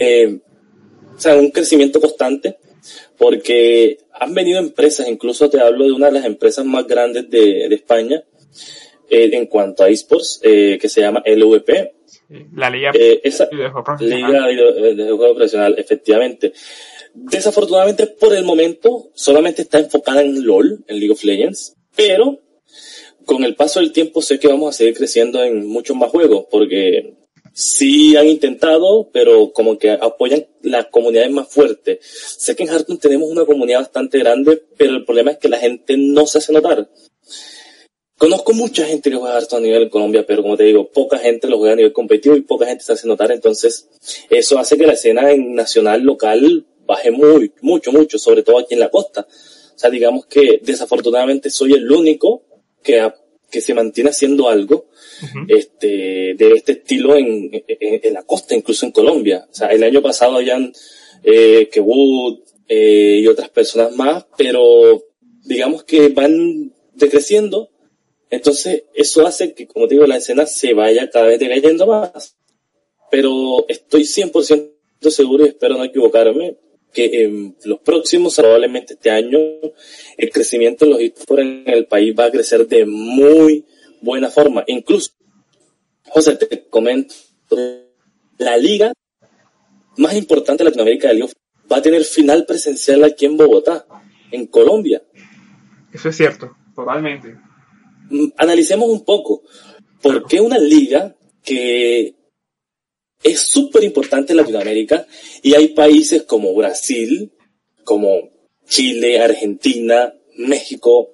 [0.00, 0.40] eh,
[1.20, 2.56] o sea, un crecimiento constante,
[3.18, 7.68] porque han venido empresas, incluso te hablo de una de las empresas más grandes de,
[7.68, 8.24] de España,
[9.10, 11.92] eh, en cuanto a esports, eh, que se llama LVP.
[12.54, 13.50] La Liga, eh, esa,
[14.00, 16.54] Liga de, de Juego Profesional, efectivamente.
[17.12, 22.40] Desafortunadamente por el momento solamente está enfocada en LOL, en League of Legends, pero
[23.26, 26.46] con el paso del tiempo sé que vamos a seguir creciendo en muchos más juegos,
[26.50, 27.19] porque
[27.52, 31.98] sí han intentado, pero como que apoyan las comunidades más fuertes.
[32.38, 35.58] Sé que en Hearthstone tenemos una comunidad bastante grande, pero el problema es que la
[35.58, 36.88] gente no se hace notar.
[38.16, 41.18] Conozco mucha gente que juega Hearthstone a nivel en Colombia, pero como te digo, poca
[41.18, 43.88] gente lo juega a nivel competitivo y poca gente se hace notar, entonces
[44.28, 48.74] eso hace que la escena en nacional, local, baje muy, mucho, mucho, sobre todo aquí
[48.74, 49.26] en la costa.
[49.74, 52.42] O sea, digamos que desafortunadamente soy el único
[52.82, 53.10] que,
[53.50, 54.86] que se mantiene haciendo algo
[55.48, 59.46] este, de este estilo en, en, la costa, incluso en Colombia.
[59.50, 60.72] O sea, el año pasado habían
[61.22, 65.04] eh, que Wood eh, y otras personas más, pero
[65.44, 67.70] digamos que van decreciendo.
[68.30, 72.36] Entonces, eso hace que, como te digo, la escena se vaya cada vez decayendo más.
[73.10, 74.70] Pero estoy 100%
[75.10, 76.56] seguro y espero no equivocarme
[76.92, 79.38] que en los próximos, probablemente este año,
[80.16, 83.64] el crecimiento de los esports en el país va a crecer de muy
[84.00, 84.64] buena forma.
[84.66, 85.10] Incluso,
[86.08, 87.14] José, te comento,
[88.38, 88.92] la liga
[89.96, 91.32] más importante de Latinoamérica de League
[91.70, 93.86] va a tener final presencial aquí en Bogotá,
[94.30, 95.02] en Colombia.
[95.92, 97.36] Eso es cierto, totalmente.
[98.10, 99.42] Mm, analicemos un poco,
[100.02, 102.14] ¿por qué una liga que
[103.22, 105.06] es súper importante en Latinoamérica
[105.42, 107.32] y hay países como Brasil,
[107.84, 108.30] como
[108.66, 111.12] Chile, Argentina, México,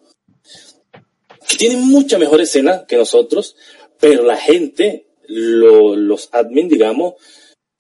[1.49, 3.57] que tienen mucha mejor escena que nosotros,
[3.99, 7.15] pero la gente, los admin, digamos,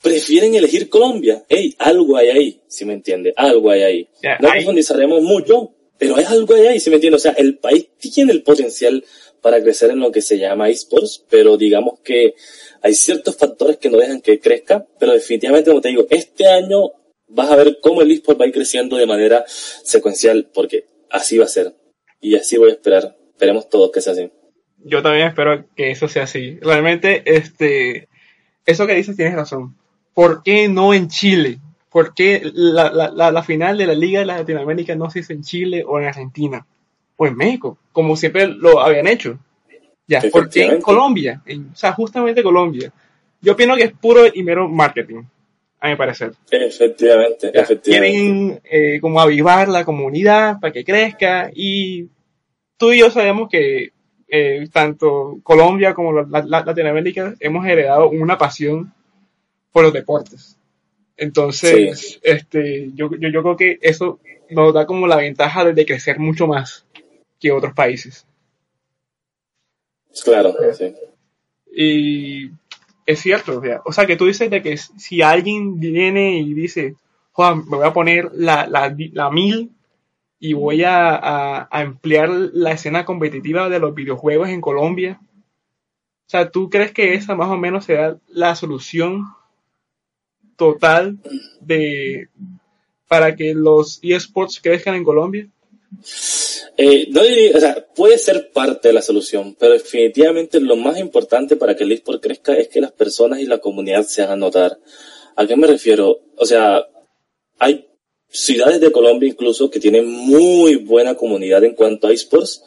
[0.02, 1.44] prefieren elegir Colombia.
[1.48, 4.08] Hey, algo hay ahí, si me entiende, algo hay ahí.
[4.40, 7.16] no profundizaremos mucho, pero hay algo hay ahí, si me entiende.
[7.16, 9.04] O sea, el país tiene el potencial
[9.46, 12.34] para crecer en lo que se llama esports, pero digamos que
[12.82, 16.90] hay ciertos factores que no dejan que crezca, pero definitivamente, como te digo, este año
[17.28, 21.38] vas a ver cómo el eSport va a ir creciendo de manera secuencial, porque así
[21.38, 21.76] va a ser.
[22.20, 23.16] Y así voy a esperar.
[23.30, 24.32] Esperemos todos que sea así.
[24.78, 26.58] Yo también espero que eso sea así.
[26.60, 28.08] Realmente, este,
[28.64, 29.76] eso que dices tienes razón.
[30.12, 31.60] ¿Por qué no en Chile?
[31.92, 35.42] ¿Por qué la, la, la, final de la Liga de Latinoamérica no se hizo en
[35.42, 36.66] Chile o en Argentina?
[37.16, 39.38] O en México, como siempre lo habían hecho.
[40.06, 42.92] Ya, porque en Colombia, en, o sea, justamente Colombia,
[43.40, 45.22] yo opino que es puro y mero marketing,
[45.80, 46.32] a mi parecer.
[46.50, 47.82] Efectivamente, efectivamente.
[47.82, 52.08] Quieren eh, como avivar la comunidad para que crezca y
[52.76, 53.90] tú y yo sabemos que
[54.28, 58.92] eh, tanto Colombia como Latinoamérica hemos heredado una pasión
[59.72, 60.56] por los deportes.
[61.16, 66.18] Entonces, este, yo, yo, yo creo que eso nos da como la ventaja de crecer
[66.18, 66.85] mucho más
[67.46, 68.26] que otros países.
[70.24, 70.94] Claro, sí.
[71.72, 72.50] Y
[73.04, 76.94] es cierto, o sea, que tú dices de que si alguien viene y dice,
[77.32, 79.70] Juan, me voy a poner la, la, la mil
[80.38, 85.20] y voy a, a, a, emplear la escena competitiva de los videojuegos en Colombia.
[85.20, 89.24] O sea, ¿tú crees que esa más o menos será la solución
[90.56, 91.18] total
[91.60, 92.28] de
[93.06, 95.46] para que los eSports crezcan en Colombia?
[96.78, 100.98] Eh, no diría, o sea, puede ser parte de la solución, pero definitivamente lo más
[100.98, 104.40] importante para que el eSport crezca es que las personas y la comunidad se hagan
[104.40, 104.78] notar.
[105.36, 106.20] ¿A qué me refiero?
[106.36, 106.86] O sea,
[107.58, 107.86] hay
[108.28, 112.62] ciudades de Colombia incluso que tienen muy buena comunidad en cuanto a esports,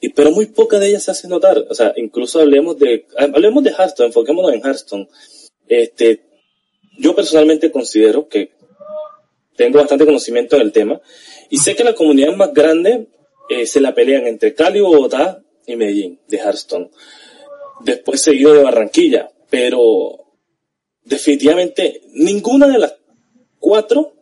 [0.00, 1.66] y, pero muy poca de ellas se hace notar.
[1.70, 5.08] O sea, incluso hablemos de, hablemos de Hearthstone, enfoquémonos en Hearthstone.
[5.68, 6.22] Este,
[6.98, 8.50] yo personalmente considero que
[9.56, 11.00] tengo bastante conocimiento del tema
[11.48, 13.06] y sé que la comunidad más grande
[13.48, 16.90] eh, se la pelean entre Cali, Bogotá y Medellín de Hearthstone.
[17.80, 20.26] Después seguido de Barranquilla, pero
[21.02, 22.96] definitivamente ninguna de las
[23.58, 24.14] cuatro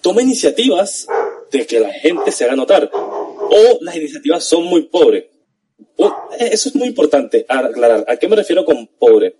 [0.00, 1.06] toma iniciativas
[1.50, 2.90] de que la gente se haga notar.
[2.92, 5.26] O las iniciativas son muy pobres.
[6.38, 8.04] eso es muy importante aclarar.
[8.08, 9.36] ¿A qué me refiero con pobre?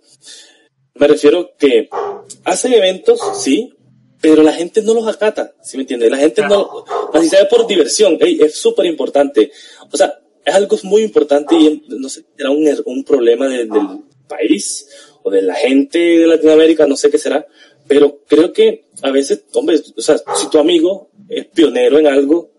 [0.95, 1.89] Me refiero que
[2.43, 3.73] hacen eventos, sí,
[4.23, 6.09] pero la gente no los acata, ¿sí me entiendes?
[6.09, 9.51] La gente no, así sabe por diversión, es súper importante.
[9.91, 13.67] O sea, es algo muy importante y no sé, era un, er, un problema del
[14.25, 14.87] país
[15.23, 17.45] o de la gente de Latinoamérica, no sé qué será,
[17.85, 22.49] pero creo que a veces, hombre, o sea, si tu amigo es pionero en algo,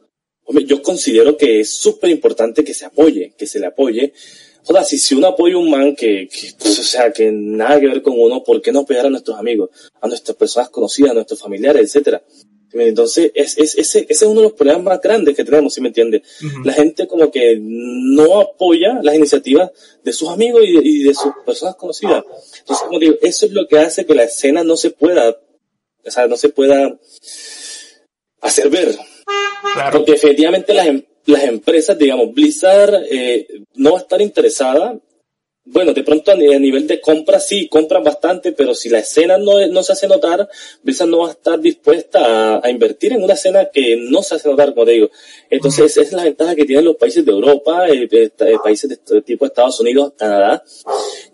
[0.44, 4.12] hombre, yo considero que es súper importante que se apoye, que se le apoye,
[4.64, 7.86] joder, si, si uno apoya a un man que, pues, o sea, que nada que
[7.86, 11.14] ver con uno, ¿por qué no apoyar a nuestros amigos, a nuestras personas conocidas, a
[11.14, 12.22] nuestros familiares, etcétera?
[12.72, 15.80] Entonces, es, es, ese, ese es uno de los problemas más grandes que tenemos, ¿sí
[15.80, 16.22] me entiende?
[16.64, 19.70] La gente como que no apoya las iniciativas
[20.02, 22.24] de sus amigos y de, y de sus personas conocidas.
[22.58, 25.36] Entonces, como digo, eso es lo que hace que la escena no se pueda,
[26.04, 26.98] o sea, no se pueda
[28.40, 28.96] hacer ver.
[29.74, 29.98] Claro.
[29.98, 34.98] Porque efectivamente las, em, las empresas, digamos, Blizzard eh, no va a estar interesada.
[35.66, 39.66] Bueno, de pronto a nivel de compra sí, compran bastante, pero si la escena no,
[39.68, 40.46] no se hace notar,
[40.82, 44.50] Blizzard no va a estar dispuesta a, invertir en una escena que no se hace
[44.50, 45.10] notar, como te digo.
[45.48, 48.30] Entonces, esa es la ventaja que tienen los países de Europa, eh, eh,
[48.62, 50.62] países de este tipo Estados Unidos, Canadá,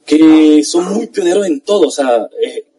[0.06, 1.88] que son muy pioneros en todo.
[1.88, 2.69] O sea, eh,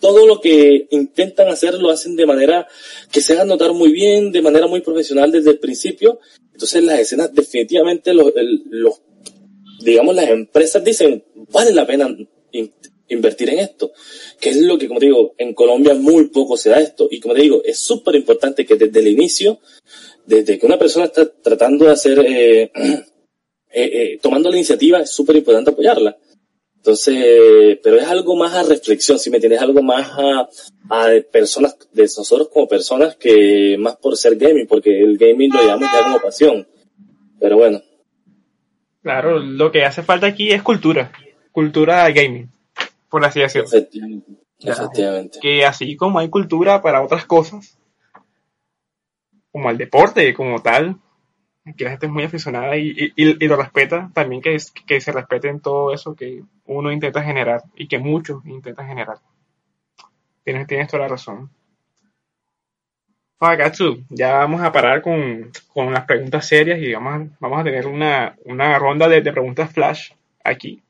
[0.00, 2.66] todo lo que intentan hacer lo hacen de manera
[3.12, 6.18] que se haga notar muy bien, de manera muy profesional desde el principio.
[6.52, 8.32] Entonces las escenas definitivamente los,
[8.70, 9.00] los
[9.82, 12.14] digamos las empresas dicen vale la pena
[13.08, 13.92] invertir en esto,
[14.40, 17.20] que es lo que como te digo en Colombia muy poco se da esto y
[17.20, 19.60] como te digo es súper importante que desde el inicio,
[20.26, 23.04] desde que una persona está tratando de hacer eh, eh,
[23.72, 26.16] eh, tomando la iniciativa es súper importante apoyarla
[26.80, 30.48] entonces, pero es algo más a reflexión, si me tienes algo más a,
[30.88, 35.60] a personas, de nosotros como personas que más por ser gaming, porque el gaming lo
[35.60, 36.66] llamamos ya como pasión.
[37.38, 37.82] Pero bueno.
[39.02, 41.12] Claro, lo que hace falta aquí es cultura,
[41.52, 42.50] cultura gaming,
[43.10, 43.68] por así decirlo.
[43.68, 44.32] Efectivamente.
[44.60, 45.38] Efectivamente.
[45.42, 47.78] Que así como hay cultura para otras cosas,
[49.52, 50.96] como el deporte, como tal,
[51.76, 55.12] que la gente es muy aficionada y, y, lo respeta, también que, es, que se
[55.12, 59.18] respeten todo eso que uno intenta generar y que muchos intentan generar.
[60.44, 61.50] Tienes, tienes toda la razón.
[63.38, 67.86] Fagatsu, ya vamos a parar con, con, las preguntas serias y vamos, vamos a tener
[67.86, 70.10] una, una ronda de, de, preguntas flash
[70.44, 70.82] aquí.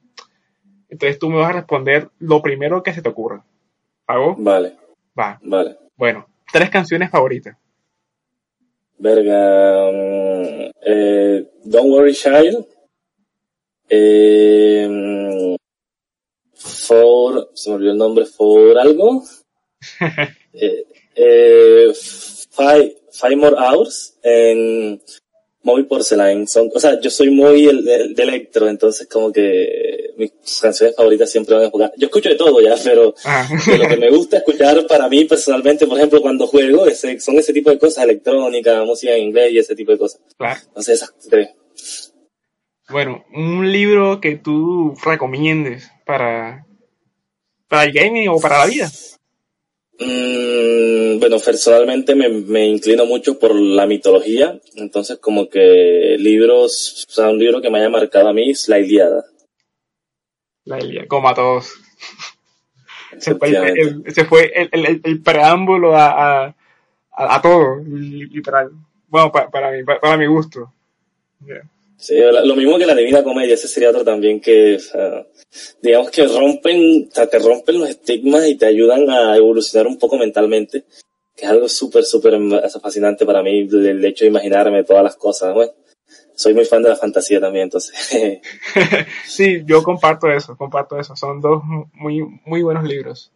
[0.89, 3.45] Entonces tú me vas a responder lo primero que se te ocurra.
[4.05, 4.35] ¿Pago?
[4.37, 4.77] Vale.
[5.17, 5.39] Va.
[5.43, 5.77] Vale.
[5.97, 7.57] Bueno, tres canciones favoritas.
[8.99, 10.20] Verga.
[10.87, 12.67] Eh, Don't Worry Child.
[13.89, 15.57] Eh,
[16.55, 17.51] for.
[17.55, 18.27] Se me olvidó el nombre.
[18.27, 19.23] For algo.
[20.53, 20.85] eh,
[21.15, 21.93] eh,
[22.51, 24.19] five, five More Hours.
[24.23, 25.01] En
[25.63, 26.47] Móvil Porcelain.
[26.49, 31.31] Son, o sea, yo soy muy el, de electro, entonces como que mis canciones favoritas
[31.31, 31.93] siempre van a jugar.
[31.97, 33.49] Yo escucho de todo ya, pero ah.
[33.79, 37.53] lo que me gusta escuchar para mí personalmente, por ejemplo, cuando juego, ese, son ese
[37.53, 40.21] tipo de cosas, electrónica, música en inglés y ese tipo de cosas.
[40.37, 40.61] Claro.
[40.69, 41.51] Entonces esas tres.
[42.89, 46.67] Bueno, un libro que tú recomiendes para,
[47.69, 48.91] para el gaming o para la vida.
[50.01, 57.13] Mm, bueno, personalmente me, me, inclino mucho por la mitología, entonces como que libros, o
[57.13, 59.25] sea, un libro que me haya marcado a mí es La Iliada
[60.65, 61.73] la como a todos.
[63.19, 66.55] Se fue, el, fue el, el, preámbulo a, a,
[67.13, 68.71] a, todo, literal.
[69.09, 70.73] Bueno, para, para, mi, para, mi gusto.
[72.01, 74.79] Sí, lo mismo que la Divina Comedia, ese sería otro también que,
[75.83, 79.99] digamos que rompen, o sea, te rompen los estigmas y te ayudan a evolucionar un
[79.99, 80.85] poco mentalmente,
[81.37, 82.39] que es algo súper, súper
[82.83, 85.73] fascinante para mí, el hecho de imaginarme todas las cosas, bueno
[86.41, 87.95] soy muy fan de la fantasía también, entonces.
[89.27, 91.15] sí, yo comparto eso, comparto eso.
[91.15, 93.31] Son dos muy, muy buenos libros.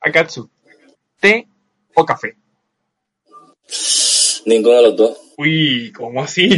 [0.00, 0.50] Akatsu,
[1.20, 1.46] ¿té
[1.94, 2.36] o café?
[4.44, 5.29] Ninguno de los dos.
[5.40, 6.50] Uy, ¿cómo así?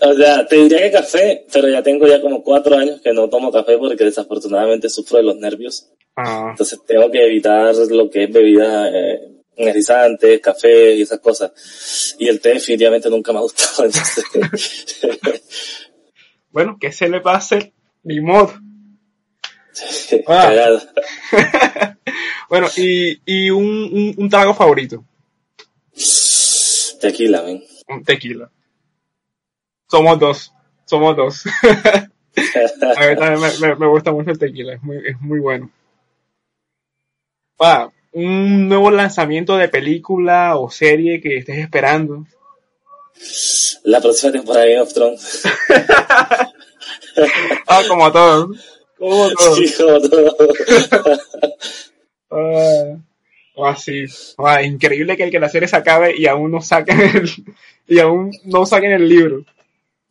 [0.00, 3.28] o sea, te diría que café, pero ya tengo ya como cuatro años que no
[3.28, 5.90] tomo café porque desafortunadamente sufro de los nervios.
[6.16, 9.20] Ah, Entonces tengo que evitar lo que es bebida eh,
[9.56, 12.16] energizantes, café y esas cosas.
[12.18, 13.84] Y el té definitivamente nunca me ha gustado.
[13.84, 14.24] entonces-
[16.50, 17.72] bueno, ¿qué se le va a hacer?
[18.04, 18.54] Ni modo.
[22.48, 25.04] Bueno, y, y un, un, un trago favorito.
[27.08, 27.62] Tequila, men.
[28.04, 28.50] Tequila.
[29.90, 30.52] Somos dos.
[30.86, 31.44] Somos dos.
[31.46, 34.74] A mí también me, me- me gusta mucho el tequila.
[34.74, 35.70] Es muy, es muy bueno.
[37.60, 42.26] Ah, un nuevo lanzamiento de película o serie que estés esperando.
[43.84, 45.42] La próxima temporada de Game of Thrones.
[47.68, 48.58] Ah, como todos.
[48.98, 49.56] Como todos.
[49.56, 50.36] Sí, como todo.
[52.30, 52.96] Ah,
[53.56, 54.04] ah, sí.
[54.38, 57.30] Ah, increíble que el que la serie se acabe y aún no saquen el,
[57.86, 59.44] y aún no saquen el libro.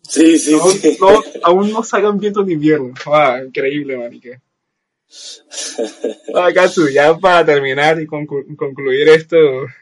[0.02, 0.98] Sí, sí, No, sí.
[1.00, 2.94] no, aún no sacan viento de invierno.
[3.06, 4.40] Ah, increíble, manique.
[6.36, 9.38] Ah, Katsu, ya para terminar y conclu- concluir esto,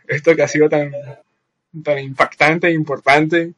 [0.07, 0.91] esto que ha sido tan,
[1.83, 3.53] tan impactante e importante,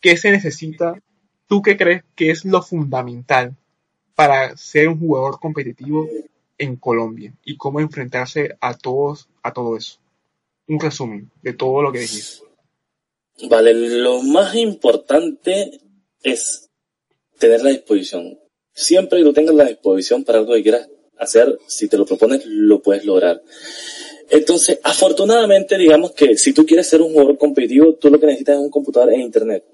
[0.00, 1.00] ¿qué se necesita?
[1.46, 3.54] ¿Tú qué crees que es lo fundamental
[4.16, 6.08] para ser un jugador competitivo
[6.64, 7.32] en Colombia?
[7.44, 9.98] ¿Y cómo enfrentarse a todos, a todo eso?
[10.66, 12.44] Un resumen de todo lo que dijiste.
[13.48, 15.80] Vale, lo más importante
[16.22, 16.70] es
[17.38, 18.38] tener la disposición.
[18.72, 20.88] Siempre que tú tengas la disposición para algo que quieras
[21.18, 23.42] hacer, si te lo propones, lo puedes lograr.
[24.30, 28.56] Entonces, afortunadamente, digamos que si tú quieres ser un jugador competitivo, tú lo que necesitas
[28.56, 29.64] es un computador e internet.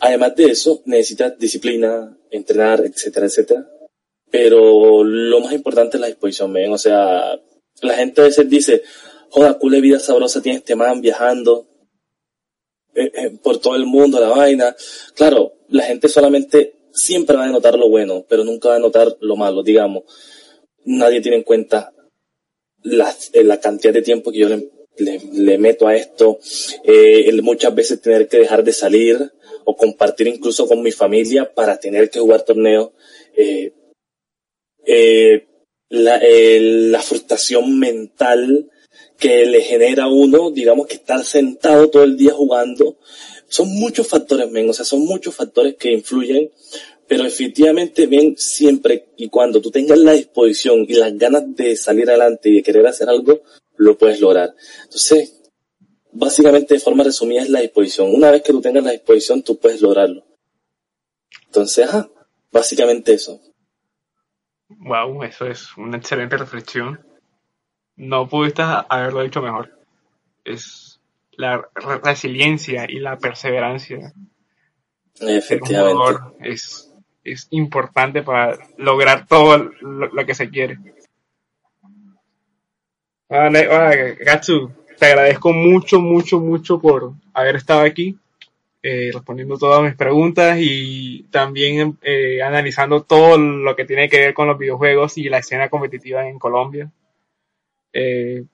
[0.00, 3.70] Además de eso, necesitas disciplina, entrenar, etcétera, etcétera.
[4.32, 6.72] Pero lo más importante es la disposición, ¿ven?
[6.72, 7.38] O sea,
[7.82, 8.82] la gente a veces dice,
[9.28, 11.68] joda, cule vida sabrosa tiene este man viajando,
[12.94, 14.74] eh, eh, por todo el mundo la vaina.
[15.14, 19.16] Claro, la gente solamente siempre va a notar lo bueno, pero nunca va a notar
[19.20, 20.04] lo malo, digamos.
[20.86, 21.92] Nadie tiene en cuenta
[22.82, 26.38] la, eh, la cantidad de tiempo que yo le, meto a esto,
[27.42, 29.32] muchas veces tener que dejar de salir
[29.64, 32.92] o compartir incluso con mi familia para tener que jugar torneos.
[34.86, 35.46] Eh,
[35.88, 38.70] la, frustración mental
[39.18, 42.98] que le genera a uno, digamos que estar sentado todo el día jugando,
[43.48, 46.50] son muchos factores, men, o sea, son muchos factores que influyen,
[47.06, 52.08] pero efectivamente, bien, siempre y cuando tú tengas la disposición y las ganas de salir
[52.08, 53.42] adelante y de querer hacer algo,
[53.76, 54.54] lo puedes lograr.
[54.84, 55.42] Entonces,
[56.12, 58.14] básicamente de forma resumida es la disposición.
[58.14, 60.24] Una vez que tú tengas la disposición, tú puedes lograrlo.
[61.46, 61.86] Entonces,
[62.50, 63.40] básicamente eso.
[64.78, 67.00] Wow, eso es una excelente reflexión.
[67.96, 69.70] No pudiste haberlo hecho mejor.
[70.44, 71.00] Es
[71.32, 74.12] la re- resiliencia y la perseverancia
[75.20, 75.94] Efectivamente.
[75.94, 76.92] jugador es,
[77.24, 80.78] es importante para lograr todo lo, lo que se quiere.
[83.30, 88.18] Ne- ah, Gatsu, te agradezco mucho, mucho, mucho por haber estado aquí,
[88.84, 94.34] eh, respondiendo todas mis preguntas y también eh, analizando todo lo que tiene que ver
[94.34, 96.90] con los videojuegos y la escena competitiva en Colombia.
[97.92, 98.44] Eh,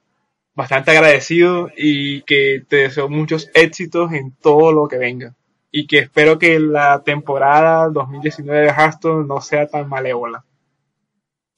[0.54, 5.34] bastante agradecido y que te deseo muchos éxitos en todo lo que venga.
[5.70, 10.44] Y que espero que la temporada 2019 de Hearthstone no sea tan malévola.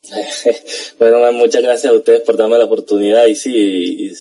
[0.98, 4.14] bueno, muchas gracias a ustedes por darme la oportunidad y sí, y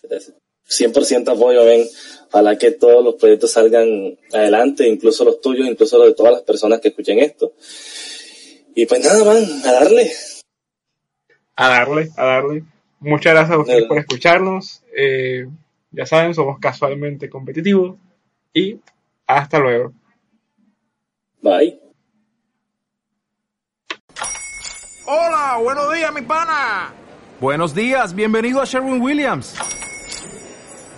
[0.70, 1.86] 100% apoyo, ven.
[2.32, 6.42] Ojalá que todos los proyectos salgan adelante, incluso los tuyos, incluso los de todas las
[6.44, 7.54] personas que escuchen esto.
[8.76, 10.12] Y pues nada, man, a darle.
[11.56, 12.64] A darle, a darle.
[13.00, 14.84] Muchas gracias a ustedes por escucharnos.
[14.96, 15.48] Eh,
[15.92, 17.98] ya saben, somos casualmente competitivos.
[18.54, 18.80] Y
[19.26, 19.94] hasta luego.
[21.42, 21.80] Bye.
[25.06, 26.94] Hola, buenos días, mi pana.
[27.40, 29.56] Buenos días, bienvenido a Sherwin Williams.